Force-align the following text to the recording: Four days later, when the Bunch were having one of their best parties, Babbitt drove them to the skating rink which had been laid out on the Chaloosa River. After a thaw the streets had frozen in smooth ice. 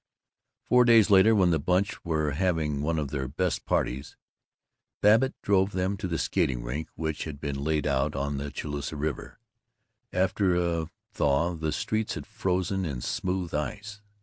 Four 0.63 0.83
days 0.83 1.11
later, 1.11 1.35
when 1.35 1.51
the 1.51 1.59
Bunch 1.59 2.03
were 2.03 2.31
having 2.31 2.81
one 2.81 2.97
of 2.97 3.09
their 3.11 3.27
best 3.27 3.67
parties, 3.67 4.15
Babbitt 4.99 5.35
drove 5.43 5.73
them 5.73 5.95
to 5.97 6.07
the 6.07 6.17
skating 6.17 6.63
rink 6.63 6.89
which 6.95 7.25
had 7.25 7.39
been 7.39 7.63
laid 7.63 7.85
out 7.85 8.15
on 8.15 8.37
the 8.37 8.49
Chaloosa 8.49 8.95
River. 8.95 9.37
After 10.11 10.55
a 10.55 10.87
thaw 11.11 11.53
the 11.53 11.71
streets 11.71 12.15
had 12.15 12.25
frozen 12.25 12.83
in 12.83 13.01
smooth 13.01 13.53
ice. 13.53 14.01